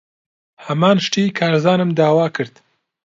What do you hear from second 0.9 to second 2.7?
شتی کارزانم داوا کرد.